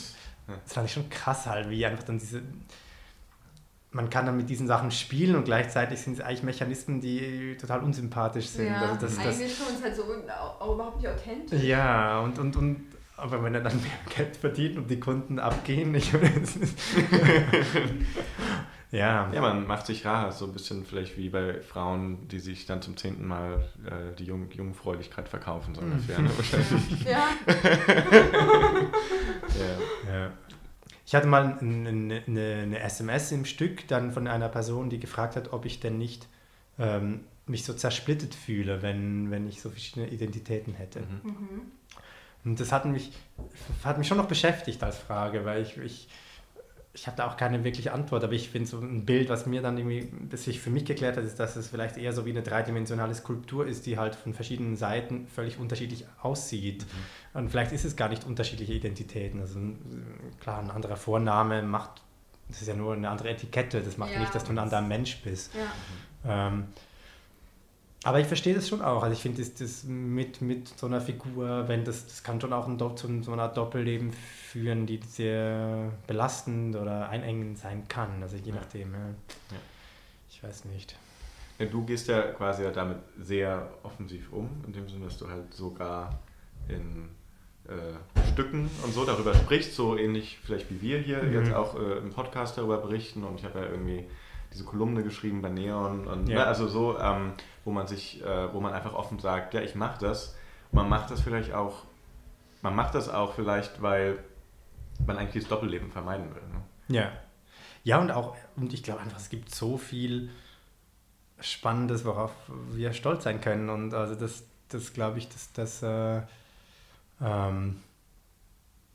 [0.47, 2.43] das fand ich schon krass halt, wie einfach dann diese
[3.95, 7.81] man kann dann mit diesen Sachen spielen und gleichzeitig sind es eigentlich Mechanismen, die total
[7.81, 8.67] unsympathisch sind.
[8.67, 10.03] Ja, also das, eigentlich das, schon halt so
[10.61, 11.63] auch überhaupt nicht authentisch.
[11.63, 15.95] Ja, und, und, und aber wenn er dann mehr Geld verdient und die Kunden abgehen,
[15.95, 16.13] ich
[18.91, 19.33] ja.
[19.33, 22.83] Ja, man macht sich rar, so ein bisschen vielleicht wie bei Frauen, die sich dann
[22.83, 25.93] zum zehnten Mal äh, die Jung Jungfräulichkeit verkaufen, so mhm.
[25.93, 26.21] ungefähr.
[26.21, 26.31] Ne?
[27.05, 27.29] ja.
[29.59, 30.13] ja.
[30.13, 30.33] ja.
[31.07, 35.37] Ich hatte mal eine, eine, eine, SMS im Stück dann von einer Person, die gefragt
[35.37, 36.27] hat, ob ich denn nicht
[36.79, 41.01] ähm, mich so zersplittet fühle, wenn, wenn ich so verschiedene Identitäten hätte.
[41.01, 41.71] Mhm.
[42.45, 43.13] Und das hat mich,
[43.83, 46.09] hat mich schon noch beschäftigt als Frage, weil ich, ich,
[46.93, 49.63] ich habe da auch keine wirkliche Antwort, aber ich finde so ein Bild, was mir
[49.63, 52.31] dann irgendwie, das sich für mich geklärt hat, ist, dass es vielleicht eher so wie
[52.31, 56.85] eine dreidimensionale Skulptur ist, die halt von verschiedenen Seiten völlig unterschiedlich aussieht.
[57.33, 57.39] Mhm.
[57.41, 59.41] Und vielleicht ist es gar nicht unterschiedliche Identitäten.
[59.41, 59.59] Also
[60.41, 62.03] klar, ein anderer Vorname macht,
[62.49, 64.83] das ist ja nur eine andere Etikette, das macht ja, nicht, dass du ein anderer
[64.83, 65.51] Mensch bist.
[65.55, 66.49] Ja.
[66.49, 66.67] Ähm,
[68.05, 69.03] aber ich verstehe das schon auch.
[69.03, 72.53] Also ich finde das, das mit, mit so einer Figur, wenn das, das kann schon
[72.53, 78.23] auch ein, zu so einer Doppelleben führen, die sehr belastend oder einengend sein kann.
[78.23, 78.93] Also je nachdem.
[78.93, 78.99] Ja.
[78.99, 79.57] Ja.
[80.29, 80.99] Ich weiß nicht.
[81.59, 85.55] Ja, du gehst ja quasi damit sehr offensiv um, in dem Sinne, dass du halt
[85.55, 86.19] sogar
[86.69, 87.09] in
[87.69, 91.33] äh, Stücken und so darüber sprichst, so ähnlich vielleicht wie wir hier mhm.
[91.33, 93.25] jetzt auch äh, im Podcast darüber berichten.
[93.25, 94.05] Und ich habe ja irgendwie
[94.55, 96.39] diese Kolumne geschrieben bei Neon und ja.
[96.39, 97.33] ne, also so, ähm,
[97.65, 100.37] wo man sich, äh, wo man einfach offen sagt, ja, ich mache das.
[100.71, 101.83] Und man macht das vielleicht auch,
[102.63, 104.19] man macht das auch vielleicht, weil
[105.07, 106.43] man eigentlich das Doppelleben vermeiden will.
[106.43, 106.97] Ne?
[106.97, 107.13] Ja.
[107.83, 110.31] Ja, und auch, und ich glaube einfach, es gibt so viel
[111.41, 112.33] Spannendes, worauf
[112.71, 113.69] wir stolz sein können.
[113.69, 116.23] Und also das, das glaube ich, dass das äh,
[117.21, 117.83] ähm,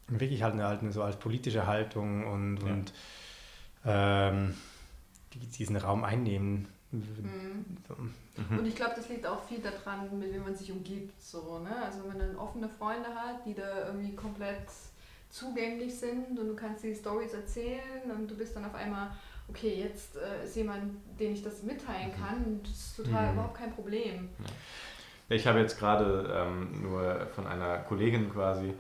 [0.08, 2.72] wirklich halt eine, halt eine so als politische Haltung und, ja.
[2.72, 2.94] und
[3.86, 4.56] ähm,
[5.34, 8.58] die diesen Raum einnehmen Mhm.
[8.58, 11.22] Und ich glaube, das liegt auch viel daran, mit wem man sich umgibt.
[11.22, 11.76] So, ne?
[11.84, 14.66] Also wenn man dann offene Freunde hat, die da irgendwie komplett
[15.30, 19.12] zugänglich sind und du kannst die Stories erzählen und du bist dann auf einmal,
[19.48, 22.24] okay, jetzt äh, ist jemand, den ich das mitteilen mhm.
[22.24, 23.34] kann und das ist total mhm.
[23.34, 24.30] überhaupt kein Problem.
[25.30, 28.74] Ich habe jetzt gerade ähm, nur von einer Kollegin quasi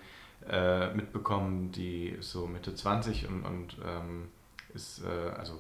[0.50, 4.30] äh, mitbekommen, die ist so Mitte 20 und, und ähm,
[4.74, 5.60] ist äh, also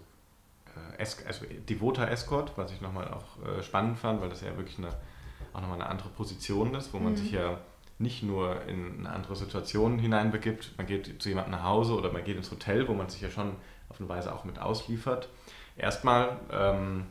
[0.97, 4.77] äh, also devoter Escort, was ich nochmal auch äh, spannend fand, weil das ja wirklich
[4.77, 4.89] eine,
[5.53, 7.17] auch nochmal eine andere Position ist, wo man mhm.
[7.17, 7.59] sich ja
[7.99, 12.23] nicht nur in eine andere Situation hineinbegibt, man geht zu jemandem nach Hause oder man
[12.23, 13.51] geht ins Hotel, wo man sich ja schon
[13.89, 15.27] auf eine Weise auch mit ausliefert.
[15.77, 17.05] Erstmal, ähm,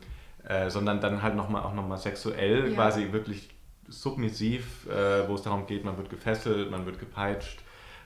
[0.47, 2.75] äh, sondern dann halt nochmal auch nochmal sexuell ja.
[2.75, 3.49] quasi wirklich
[3.87, 7.61] submissiv, äh, wo es darum geht, man wird gefesselt, man wird gepeitscht,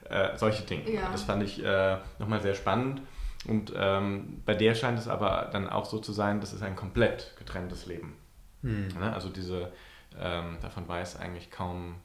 [0.09, 0.89] äh, solche Dinge.
[0.89, 1.09] Ja.
[1.11, 3.01] Das fand ich äh, nochmal sehr spannend.
[3.45, 6.75] Und ähm, bei der scheint es aber dann auch so zu sein, das ist ein
[6.75, 8.15] komplett getrenntes Leben.
[8.61, 8.87] Hm.
[8.99, 9.13] Ne?
[9.13, 9.71] Also diese,
[10.17, 11.95] ähm, davon weiß eigentlich kaum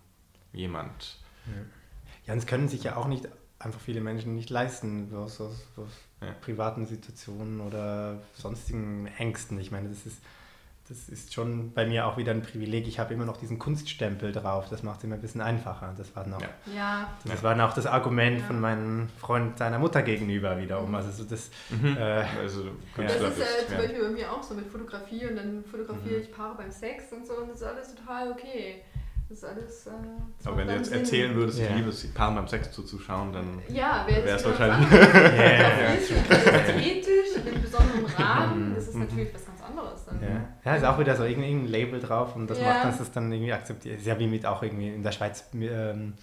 [0.53, 1.19] jemand.
[2.27, 5.67] Ja, und es können sich ja auch nicht einfach viele Menschen nicht leisten, aus, aus,
[5.77, 5.89] aus
[6.21, 6.33] ja.
[6.41, 9.59] privaten Situationen oder sonstigen Ängsten.
[9.59, 10.19] Ich meine, das ist
[10.89, 12.89] das ist schon bei mir auch wieder ein Privileg.
[12.89, 14.69] Ich habe immer noch diesen Kunststempel drauf.
[14.71, 15.95] Das macht es immer ein bisschen einfacher.
[15.99, 16.41] Das war noch,
[16.75, 17.09] ja.
[17.25, 18.47] das, das war noch das Argument ja.
[18.47, 20.95] von meinem Freund seiner Mutter gegenüber wiederum.
[20.95, 21.97] Also so das, mhm.
[21.99, 25.63] äh, also das ist äh, zum Beispiel bei mir auch so mit Fotografie und dann
[25.71, 26.23] fotografiere mhm.
[26.23, 28.83] ich Paare beim Sex und so und das ist alles total okay.
[29.29, 29.87] Das ist alles.
[29.89, 29.91] Äh,
[30.47, 31.01] Aber wenn du jetzt Sinn.
[31.01, 34.91] erzählen würdest, ich liebe es, die Paaren beim Sex zuzuschauen, dann ja, wäre es wahrscheinlich.
[34.91, 38.75] ja, ja, ästhetisch, in einem besonderen Rahmen.
[38.75, 39.01] Das ist mhm.
[39.03, 39.48] natürlich was
[39.79, 40.05] anderes.
[40.05, 40.49] Dann, ja.
[40.65, 43.53] ja, ist auch wieder so irgendein Label drauf und das macht uns das dann irgendwie
[43.53, 43.99] akzeptiert.
[43.99, 45.45] Ist ja wie mit auch irgendwie in der Schweiz.
[45.55, 46.15] Ähm,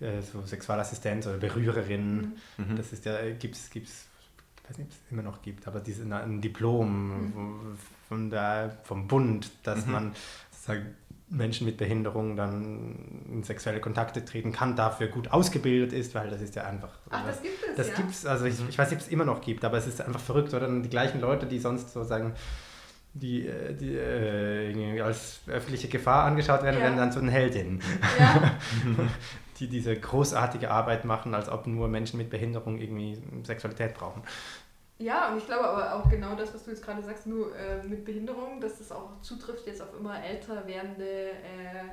[0.00, 2.76] äh, so Sexualassistenz oder Berührerin, mhm.
[2.76, 6.04] das ist ja, gibt es, ich weiß nicht, ob es immer noch gibt, aber diese,
[6.04, 7.78] ein Diplom mhm.
[8.08, 9.92] von der, vom Bund, dass mhm.
[9.92, 10.14] man
[10.50, 10.94] sozusagen
[11.28, 16.40] Menschen mit Behinderung dann in sexuelle Kontakte treten kann, dafür gut ausgebildet ist, weil das
[16.40, 16.98] ist ja einfach.
[17.10, 17.76] Ach, das gibt es.
[17.76, 17.94] Das ja?
[17.94, 20.00] gibt es, also ich, ich weiß nicht, ob es immer noch gibt, aber es ist
[20.00, 20.66] einfach verrückt, oder?
[20.80, 22.32] Die gleichen Leute, die sonst sozusagen
[23.12, 26.82] die, äh, die äh, als öffentliche Gefahr angeschaut werden, ja.
[26.82, 27.82] werden dann zu den Heldinnen.
[28.18, 28.58] Ja.
[29.60, 34.22] die diese großartige Arbeit machen, als ob nur Menschen mit Behinderung irgendwie Sexualität brauchen.
[34.98, 37.82] Ja, und ich glaube aber auch genau das, was du jetzt gerade sagst, nur äh,
[37.86, 41.88] mit Behinderung, dass das auch zutrifft jetzt auf immer älter werdende, äh,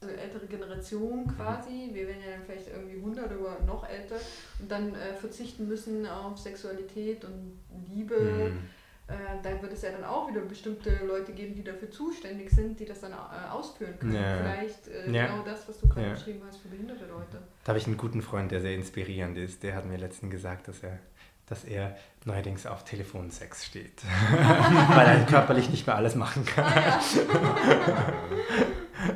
[0.00, 1.36] also ältere Generation mhm.
[1.36, 1.90] quasi.
[1.92, 4.16] Wir werden ja dann vielleicht irgendwie 100 oder noch älter
[4.60, 8.50] und dann äh, verzichten müssen auf Sexualität und Liebe.
[8.50, 8.68] Mhm.
[9.12, 12.80] Äh, da wird es ja dann auch wieder bestimmte Leute geben, die dafür zuständig sind,
[12.80, 14.14] die das dann äh, ausführen können.
[14.14, 14.38] Ja.
[14.38, 15.26] Vielleicht äh, ja.
[15.26, 16.12] genau das, was du gerade ja.
[16.14, 17.42] beschrieben hast für behinderte Leute.
[17.64, 19.62] Da habe ich einen guten Freund, der sehr inspirierend ist.
[19.62, 20.98] Der hat mir letztens gesagt, dass er
[21.46, 24.02] dass er neuerdings auf Telefonsex steht,
[24.94, 26.64] weil er körperlich nicht mehr alles machen kann.
[26.64, 27.00] Ah, ja.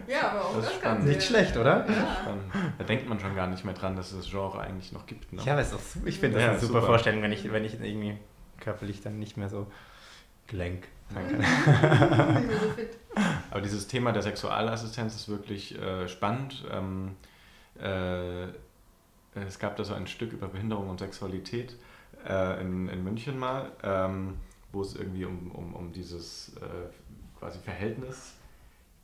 [0.14, 1.86] ja, aber auch das, das kann Nicht schlecht, oder?
[1.88, 2.36] Ja.
[2.78, 5.32] Da denkt man schon gar nicht mehr dran, dass es das Genre eigentlich noch gibt.
[5.32, 5.42] Ne?
[5.44, 7.64] Ja, aber ist auch, ich finde das ja, eine super, super, Vorstellung, wenn ich, wenn
[7.64, 8.18] ich irgendwie
[8.60, 9.66] körperlich dann nicht mehr so
[10.46, 12.44] gelenk sein kann.
[13.50, 16.64] aber dieses Thema der Sexualassistenz ist wirklich äh, spannend.
[16.70, 17.16] Ähm,
[17.80, 18.46] äh,
[19.34, 21.76] es gab da so ein Stück über Behinderung und Sexualität
[22.26, 24.34] äh, in, in München mal, ähm,
[24.72, 28.34] wo es irgendwie um, um, um dieses äh, quasi Verhältnis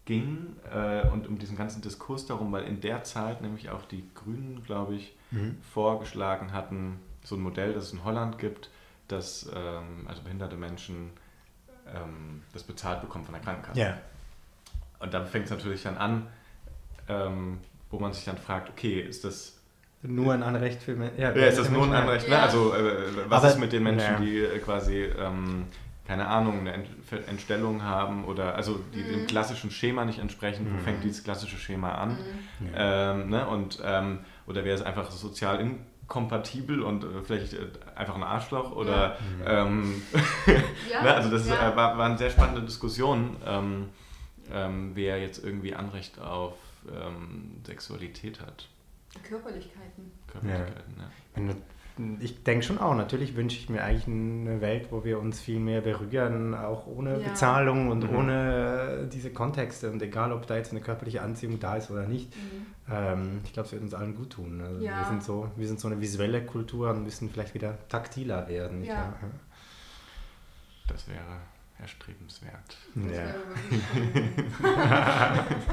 [0.05, 4.05] ging äh, und um diesen ganzen Diskurs darum, weil in der Zeit nämlich auch die
[4.15, 5.59] Grünen, glaube ich, mhm.
[5.73, 8.71] vorgeschlagen hatten, so ein Modell, das es in Holland gibt,
[9.13, 11.11] dass ähm, also behinderte Menschen
[11.87, 13.79] ähm, das bezahlt bekommen von der Krankenkasse.
[13.79, 13.99] Yeah.
[14.99, 16.27] Und da fängt es natürlich dann an,
[17.09, 17.59] ähm,
[17.91, 19.59] wo man sich dann fragt, okay, ist das
[20.03, 21.21] nur ein Anrecht für Menschen.
[21.21, 22.29] Ja, ja, ist das nur ein Anrecht?
[22.29, 22.39] Ne?
[22.39, 24.21] Also, äh, was Aber, ist mit den Menschen, ja.
[24.21, 25.67] die äh, quasi, ähm,
[26.07, 26.89] keine Ahnung, eine Ent
[27.29, 29.09] Entstellung haben oder also die mhm.
[29.09, 30.65] dem klassischen Schema nicht entsprechen?
[30.69, 30.79] Mhm.
[30.79, 32.11] Wo fängt dieses klassische Schema an?
[32.11, 32.71] Mhm.
[32.75, 33.47] Ähm, ne?
[33.47, 35.61] und, ähm, oder wäre es einfach sozial
[36.13, 38.73] inkompatibel und äh, vielleicht äh, einfach ein Arschloch?
[38.73, 39.63] Oder, ja.
[39.65, 40.03] Ähm,
[40.47, 41.15] ne?
[41.15, 41.73] Also, das ja.
[41.73, 43.89] Äh, war, waren sehr spannende Diskussionen, ähm,
[44.53, 46.55] ähm, wer jetzt irgendwie Anrecht auf
[47.65, 48.69] Sexualität hat.
[49.23, 50.11] Körperlichkeiten.
[50.27, 51.43] Körperlichkeiten, ja.
[51.43, 51.55] ja.
[52.21, 55.61] Ich denke schon auch, natürlich wünsche ich mir eigentlich eine Welt, wo wir uns viel
[55.61, 57.29] mehr berühren, auch ohne ja.
[57.29, 58.17] Bezahlung und mhm.
[58.17, 59.91] ohne diese Kontexte.
[59.91, 62.67] Und egal, ob da jetzt eine körperliche Anziehung da ist oder nicht, mhm.
[62.91, 64.63] ähm, ich glaube, es wird uns allen gut tun.
[64.63, 64.99] Also ja.
[64.99, 68.85] wir, sind so, wir sind so eine visuelle Kultur und müssen vielleicht wieder taktiler werden.
[68.85, 69.15] Ja.
[70.89, 71.41] Das wäre
[71.79, 72.77] erstrebenswert.
[72.95, 73.35] Das ja.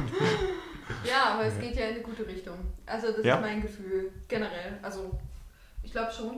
[1.04, 2.56] Ja, aber es geht ja in eine gute Richtung.
[2.86, 3.36] Also das ja.
[3.36, 4.80] ist mein Gefühl generell.
[4.82, 5.20] Also
[5.84, 6.38] ich glaube schon,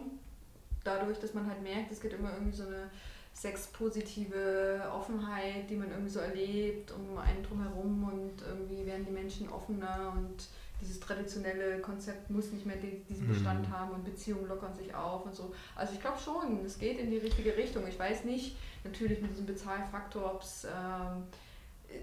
[0.83, 2.89] dadurch, dass man halt merkt, es gibt immer irgendwie so eine
[3.33, 9.49] sexpositive Offenheit, die man irgendwie so erlebt, um einen drumherum und irgendwie werden die Menschen
[9.49, 10.47] offener und
[10.81, 13.33] dieses traditionelle Konzept muss nicht mehr diesen mhm.
[13.33, 13.71] Bestand mhm.
[13.71, 15.53] haben und Beziehungen lockern sich auf und so.
[15.75, 17.87] Also ich glaube schon, es geht in die richtige Richtung.
[17.87, 21.23] Ich weiß nicht, natürlich mit diesem Bezahlfaktor, ob es ähm,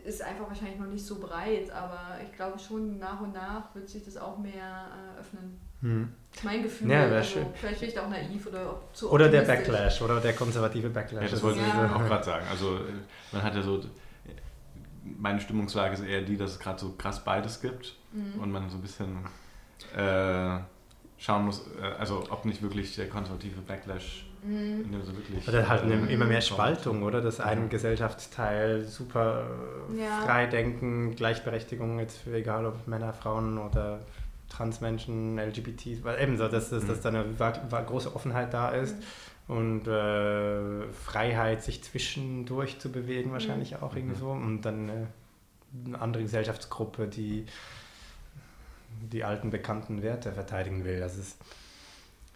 [0.05, 3.89] ist einfach wahrscheinlich noch nicht so breit, aber ich glaube schon nach und nach wird
[3.89, 5.59] sich das auch mehr äh, öffnen.
[5.81, 6.13] Hm.
[6.43, 10.03] Mein Gefühl, ja, also, vielleicht bin ich da auch naiv oder zu Oder der Backlash
[10.03, 11.25] oder der konservative Backlash.
[11.25, 11.87] Ja, das wollte ja.
[11.87, 12.47] ich auch gerade sagen.
[12.51, 12.81] Also
[13.33, 13.81] man hat ja so,
[15.19, 18.41] meine Stimmungslage ist eher die, dass es gerade so krass beides gibt mhm.
[18.41, 19.25] und man so ein bisschen
[19.97, 20.59] äh,
[21.17, 25.03] schauen muss, äh, also ob nicht wirklich der konservative Backlash Mhm.
[25.05, 27.21] So wirklich, oder halt eine, immer mehr Spaltung, oder?
[27.21, 27.69] Dass ein mhm.
[27.69, 29.47] Gesellschaftsteil super
[29.97, 30.21] ja.
[30.25, 34.01] frei denken, Gleichberechtigung jetzt egal ob Männer, Frauen oder
[34.49, 37.25] Transmenschen, LGBTs, weil eben so, dass, dass, dass da eine
[37.85, 38.97] große Offenheit da ist
[39.49, 39.57] mhm.
[39.57, 43.83] und äh, Freiheit, sich zwischendurch zu bewegen, wahrscheinlich mhm.
[43.83, 44.21] auch irgendwie mhm.
[44.21, 44.31] so.
[44.31, 44.93] Und dann äh,
[45.87, 47.47] eine andere Gesellschaftsgruppe, die
[49.13, 50.99] die alten bekannten Werte verteidigen will.
[50.99, 51.39] Das ist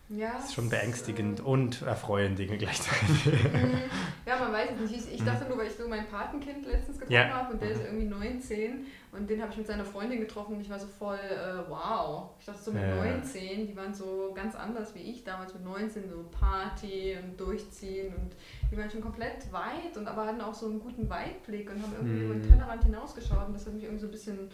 [0.09, 3.27] ja, das ist schon beängstigend äh, und erfreuend Dinge gleichzeitig.
[3.27, 3.79] Mhm.
[4.27, 5.07] Ja, man weiß es nicht.
[5.07, 7.29] Ich, ich dachte nur, weil ich so mein Patenkind letztens getroffen ja.
[7.29, 7.87] habe und der ist mhm.
[7.87, 11.19] irgendwie 19 und den habe ich mit seiner Freundin getroffen und ich war so voll,
[11.19, 12.31] äh, wow.
[12.39, 12.95] Ich dachte so mit ja.
[12.95, 18.15] 19, die waren so ganz anders wie ich damals mit 19, so Party und Durchziehen
[18.15, 18.37] und
[18.71, 21.93] die waren schon komplett weit und aber hatten auch so einen guten Weitblick und haben
[21.95, 22.25] irgendwie mhm.
[22.25, 24.51] über den Tellerrand hinausgeschaut und das hat mich irgendwie so ein bisschen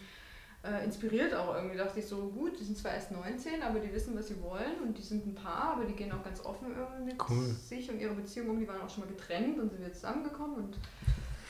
[0.63, 1.77] äh, inspiriert auch irgendwie.
[1.77, 4.41] Da dachte ich so, gut, die sind zwar erst 19, aber die wissen, was sie
[4.41, 7.55] wollen und die sind ein Paar, aber die gehen auch ganz offen irgendwie mit cool.
[7.67, 8.59] sich und ihrer Beziehung um.
[8.59, 10.77] Die waren auch schon mal getrennt und sind jetzt zusammengekommen und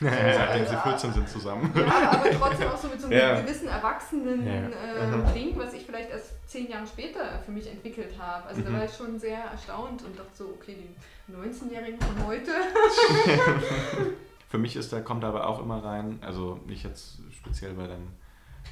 [0.00, 1.70] Seitdem sie 14 sind zusammen.
[1.76, 3.40] Ja, aber trotzdem auch so mit so einem ja.
[3.42, 5.30] gewissen erwachsenen ja.
[5.30, 5.34] äh.
[5.34, 8.46] Ding, was ich vielleicht erst zehn Jahre später für mich entwickelt habe.
[8.46, 8.64] Also mhm.
[8.64, 12.50] da war ich schon sehr erstaunt und dachte so, okay, die 19-Jährigen von heute.
[14.48, 18.08] für mich ist da, kommt aber auch immer rein, also nicht jetzt speziell bei deinem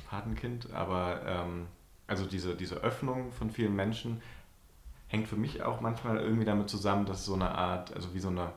[0.08, 1.66] Patenkind, aber ähm,
[2.06, 4.22] also diese, diese Öffnung von vielen Menschen
[5.06, 8.28] hängt für mich auch manchmal irgendwie damit zusammen, dass so eine Art, also wie so
[8.28, 8.52] eine,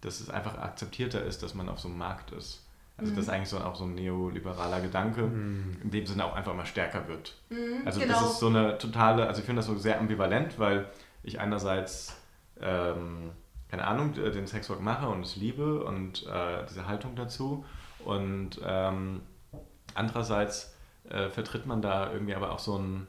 [0.00, 2.66] dass es einfach akzeptierter ist, dass man auf so einem Markt ist.
[2.96, 3.16] Also mhm.
[3.16, 5.78] das ist eigentlich so auch so ein neoliberaler Gedanke, mhm.
[5.82, 7.36] in dem Sinne auch einfach immer stärker wird.
[7.48, 8.12] Mhm, also genau.
[8.12, 10.88] das ist so eine totale, also ich finde das so sehr ambivalent, weil
[11.22, 12.16] ich einerseits,
[12.60, 13.30] ähm,
[13.68, 17.64] keine Ahnung, den Sexwork mache und es liebe und äh, diese Haltung dazu
[18.04, 19.22] und ähm,
[19.94, 20.74] andererseits
[21.10, 23.06] äh, vertritt man da irgendwie aber auch so ein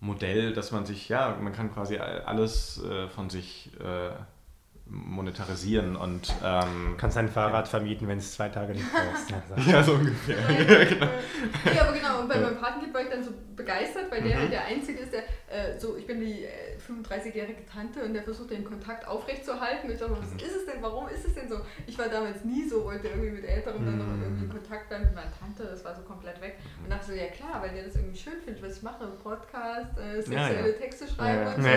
[0.00, 4.10] Modell, dass man sich, ja, man kann quasi alles äh, von sich äh,
[4.88, 7.70] monetarisieren und ähm, kannst dein Fahrrad ja.
[7.70, 9.30] vermieten, wenn es zwei Tage nicht brauchst.
[9.68, 10.36] ja, so ungefähr.
[10.38, 11.06] ja, genau.
[11.74, 14.50] ja, aber genau, und bei meinem Patenkind war ich dann so begeistert, weil der mhm.
[14.50, 18.50] der Einzige ist, der äh, so, ich bin die äh, 35-jährige Tante und der versucht
[18.50, 19.90] den Kontakt aufrechtzuerhalten.
[19.90, 20.38] Ich dachte, was mhm.
[20.38, 21.56] ist es denn, warum ist es denn so?
[21.86, 23.86] Ich war damals nie so, wollte irgendwie mit Älteren mhm.
[23.86, 26.58] dann noch irgendwie in Kontakt bleiben mit meiner Tante, das war so komplett weg.
[26.84, 29.98] Und dachte so, ja klar, weil der das irgendwie schön findet, was ich mache, Podcast,
[29.98, 30.72] äh, sexuelle ja, ja.
[30.74, 31.54] Texte schreiben ja.
[31.54, 31.68] und so.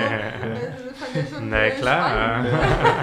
[0.50, 0.60] Nee.
[0.86, 2.99] Das fand er schon Na klar.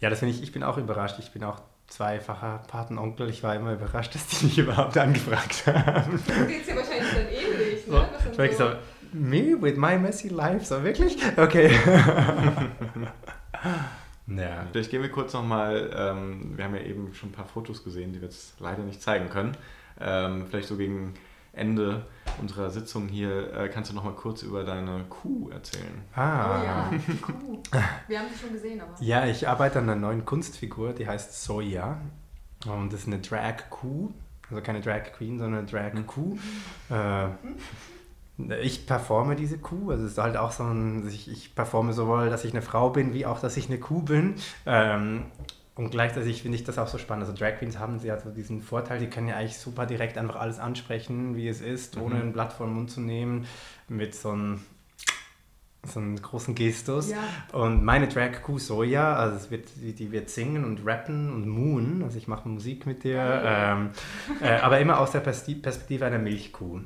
[0.00, 1.18] Ja, das finde ich, ich bin auch überrascht.
[1.18, 3.28] Ich bin auch zweifacher Patenonkel.
[3.28, 6.20] Ich war immer überrascht, dass die mich überhaupt angefragt haben.
[6.26, 8.08] Das geht ja wahrscheinlich dann ähnlich, ne?
[8.34, 8.74] So, ich so, so,
[9.12, 10.64] me with my messy life?
[10.64, 11.18] So, wirklich?
[11.36, 11.70] Okay.
[14.26, 14.66] ja.
[14.70, 18.12] Vielleicht gehen wir kurz nochmal, ähm, wir haben ja eben schon ein paar Fotos gesehen,
[18.12, 19.56] die wir jetzt leider nicht zeigen können.
[20.00, 21.14] Ähm, vielleicht so gegen
[21.52, 22.06] Ende
[22.40, 26.04] unserer Sitzung hier äh, kannst du noch mal kurz über deine Kuh erzählen.
[26.14, 26.60] Ah.
[26.60, 27.58] Oh ja, die Kuh.
[28.08, 28.94] Wir haben sie schon gesehen, aber.
[29.00, 32.00] Ja, ich arbeite an einer neuen Kunstfigur, die heißt Soja.
[32.66, 34.10] Und das ist eine Drag-Kuh.
[34.50, 36.36] Also keine Drag Queen, sondern eine Drag-Kuh.
[36.90, 36.96] Mhm.
[36.96, 37.28] Äh,
[38.62, 39.90] ich performe diese Kuh.
[39.90, 42.90] Also es ist halt auch so ein, ich, ich performe sowohl, dass ich eine Frau
[42.90, 44.34] bin, wie auch, dass ich eine Kuh bin.
[44.66, 45.24] Ähm,
[45.80, 47.26] und gleichzeitig finde ich das auch so spannend.
[47.26, 50.36] Also Drag Queens haben ja so diesen Vorteil, die können ja eigentlich super direkt einfach
[50.36, 52.20] alles ansprechen, wie es ist, ohne mhm.
[52.20, 53.46] ein Blatt vor den Mund zu nehmen,
[53.88, 54.60] mit so einem
[55.86, 57.10] so einen großen Gestus.
[57.10, 57.16] Ja.
[57.58, 62.18] Und meine Drag Kuh Soja, also wird, die wird singen und rappen und moon, also
[62.18, 63.90] ich mache Musik mit dir, ähm,
[64.42, 66.80] äh, aber immer aus der Perspektive einer Milchkuh.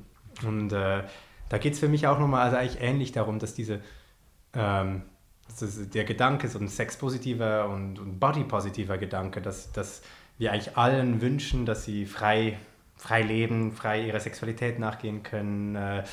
[0.47, 1.03] Und äh,
[1.49, 3.81] da geht es für mich auch nochmal, also eigentlich ähnlich darum, dass diese
[4.53, 5.03] ähm,
[5.49, 10.03] also der Gedanke, so ein sexpositiver und, und bodypositiver Gedanke, dass, dass
[10.39, 12.59] wir eigentlich allen wünschen, dass sie frei,
[12.97, 16.05] frei leben, frei ihrer Sexualität nachgehen können, äh,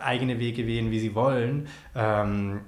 [0.00, 2.60] eigene Wege wählen, wie sie wollen, ähm,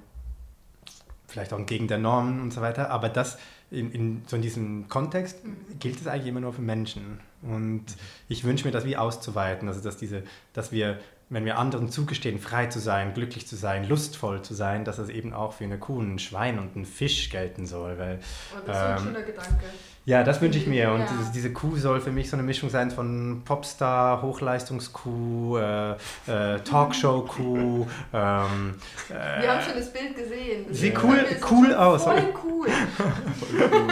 [1.27, 3.37] vielleicht auch entgegen der Normen und so weiter, aber das
[3.71, 5.39] in, in, so in diesem Kontext
[5.79, 7.19] gilt es eigentlich immer nur für Menschen.
[7.41, 7.85] Und
[8.29, 10.99] ich wünsche mir das wie auszuweiten, also dass, diese, dass wir
[11.33, 15.09] wenn wir anderen zugestehen, frei zu sein, glücklich zu sein, lustvoll zu sein, dass das
[15.09, 17.97] eben auch für eine Kuh, ein Schwein und ein Fisch gelten soll.
[17.97, 18.19] Weil,
[18.53, 19.65] oh, das ist ähm, ein schöner Gedanke.
[20.05, 20.91] Ja, das wünsche ich mir.
[20.91, 21.07] Und ja.
[21.17, 25.91] diese, diese, Kuh soll für mich so eine Mischung sein von Popstar, Hochleistungskuh, äh,
[26.27, 27.87] äh, Talkshow-Kuh.
[28.15, 28.75] Ähm,
[29.09, 30.65] äh, Wir haben schon das Bild gesehen.
[30.67, 32.03] Das sieht cool, cool aus.
[32.03, 32.67] Voll cool.
[32.67, 33.87] voll cool.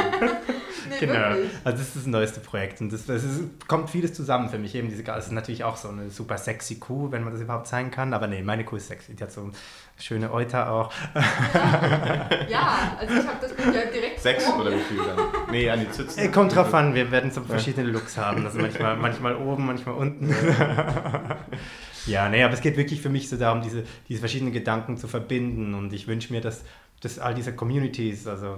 [0.90, 1.14] nee, genau.
[1.14, 1.52] Wirklich.
[1.64, 2.82] Also das ist das neueste Projekt.
[2.82, 4.76] Und das, das ist, kommt vieles zusammen für mich.
[4.76, 7.68] Eben diese, das ist natürlich auch so eine super sexy Kuh, wenn man das überhaupt
[7.68, 8.14] zeigen kann.
[8.14, 9.16] Aber nee, meine Kuh ist sexy.
[9.16, 9.50] Die hat so
[10.02, 10.92] schöne Euter auch.
[12.50, 15.18] Ja, also ich habe das Bild ja direkt Sechs oder wie viel dann?
[15.52, 16.32] Nee, an die Zitzen.
[16.32, 18.46] Kommt drauf an, wir werden so verschiedene Looks haben.
[18.46, 20.34] Also manchmal, manchmal oben, manchmal unten.
[22.06, 25.08] ja, nee, aber es geht wirklich für mich so darum, diese, diese verschiedenen Gedanken zu
[25.08, 25.74] verbinden.
[25.74, 26.64] Und ich wünsche mir, dass,
[27.02, 28.58] dass all diese Communities, also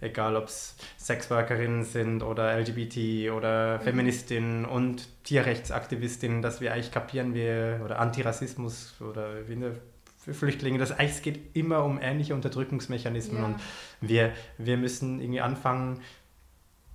[0.00, 3.82] egal ob es Sexworkerinnen sind oder LGBT oder mhm.
[3.82, 9.76] Feministinnen und Tierrechtsaktivistinnen, dass wir eigentlich kapieren, wir oder Antirassismus oder wie eine
[10.32, 10.78] Flüchtlinge.
[10.78, 13.46] Das heißt, es geht immer um ähnliche Unterdrückungsmechanismen ja.
[13.46, 13.56] und
[14.00, 16.00] wir, wir müssen irgendwie anfangen,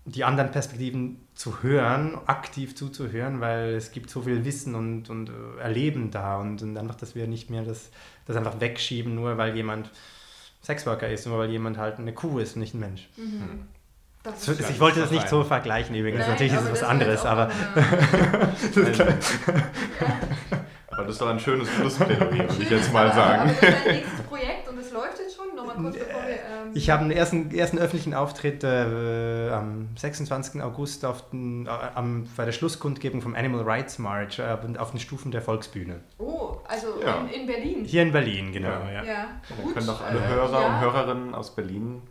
[0.05, 5.29] die anderen Perspektiven zu hören, aktiv zuzuhören, weil es gibt so viel Wissen und, und
[5.29, 7.89] äh, Erleben da und, und einfach, dass wir nicht mehr das,
[8.25, 9.89] das einfach wegschieben, nur weil jemand
[10.63, 13.09] Sexworker ist, nur weil jemand halt eine Kuh ist, nicht ein Mensch.
[13.17, 13.23] Mhm.
[13.23, 13.67] Hm.
[14.37, 17.51] So, ich wollte das nicht so vergleichen übrigens, Nein, natürlich ist es was anderes, aber...
[21.05, 23.41] Aber das ist doch ein schönes Schlussplädoyer, würde ich jetzt mal sagen.
[23.41, 25.55] Aber das ist dein nächstes Projekt und es läuft jetzt schon.
[25.55, 26.33] Nochmal kurz bevor wir.
[26.33, 30.63] Ähm ich habe einen ersten, ersten öffentlichen Auftritt äh, am 26.
[30.63, 34.99] August auf den, äh, am, bei der Schlusskundgebung vom Animal Rights March äh, auf den
[34.99, 36.01] Stufen der Volksbühne.
[36.17, 37.19] Oh, also ja.
[37.19, 37.85] in, in, Berlin.
[37.85, 38.69] Hier in Berlin, genau.
[38.69, 38.91] Ja.
[38.91, 39.03] ja.
[39.03, 39.25] ja.
[39.47, 40.67] Dann können doch alle Hörer ja.
[40.67, 42.01] und Hörerinnen aus Berlin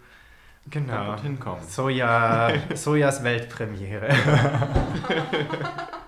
[0.71, 1.21] genau.
[1.21, 1.65] hinkommen.
[1.67, 4.09] Soja, Sojas Weltpremiere.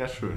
[0.00, 0.36] Ja, schön.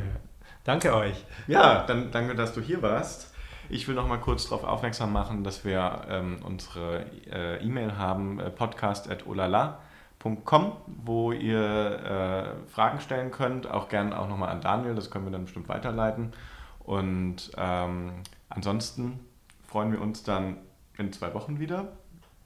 [0.66, 1.26] Danke euch.
[1.48, 3.34] Ja, dann danke, dass du hier warst.
[3.70, 8.42] Ich will noch mal kurz darauf aufmerksam machen, dass wir ähm, unsere äh, E-Mail haben,
[8.42, 10.74] äh, podcast.olala.com,
[11.06, 15.32] wo ihr äh, Fragen stellen könnt, auch gerne auch nochmal an Daniel, das können wir
[15.32, 16.34] dann bestimmt weiterleiten.
[16.80, 18.16] Und ähm,
[18.50, 19.22] ansonsten
[19.66, 20.58] freuen wir uns dann
[20.98, 21.94] in zwei Wochen wieder.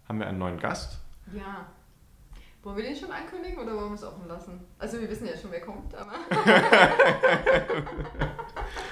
[0.08, 1.00] Haben wir einen neuen Gast.
[1.34, 1.66] Ja.
[2.68, 4.60] Wollen wir den schon ankündigen oder wollen wir es offen lassen?
[4.78, 6.16] Also wir wissen ja schon, wer kommt, aber...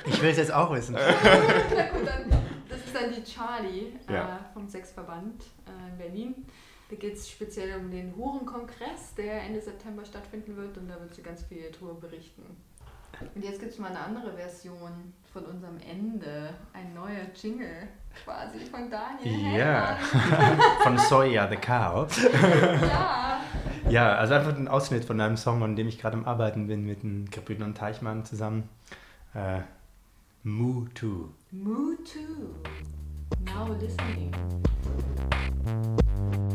[0.05, 0.93] ich will es jetzt auch wissen.
[0.95, 2.29] Na gut, dann,
[2.69, 4.37] das ist dann die Charlie ja.
[4.37, 6.45] äh, vom Sexverband äh, in Berlin.
[6.89, 11.13] Da geht es speziell um den Hurenkongress, der Ende September stattfinden wird und da wird
[11.13, 12.43] sie ganz viel darüber berichten.
[13.35, 17.89] Und jetzt gibt es mal eine andere Version von unserem Ende, ein neuer Jingle
[18.23, 19.57] quasi von Daniel.
[19.57, 19.97] Ja,
[20.83, 22.07] von Soya the Cow.
[22.81, 23.39] ja.
[23.89, 26.85] Ja, also einfach ein Ausschnitt von einem Song, an dem ich gerade am Arbeiten bin
[26.85, 28.67] mit den Gebrüdern Teichmann zusammen.
[29.35, 29.59] Äh,
[30.43, 31.05] Moo 2.
[31.51, 32.19] Moo 2.
[33.45, 34.31] Now listening.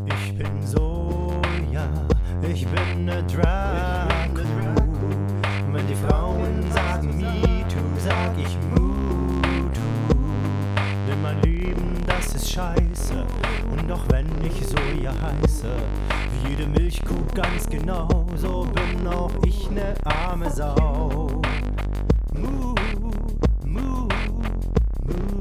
[0.06, 1.88] Ich bin Soja,
[2.42, 4.59] ich bin eine Drag.
[12.50, 13.24] scheiße.
[13.70, 15.68] Und auch wenn ich Soja heiße,
[16.42, 21.42] wie jede Milchkuh ganz genau, so bin auch ich ne arme Sau.
[22.34, 22.74] Mu,
[23.66, 24.08] mu,
[25.06, 25.39] mu.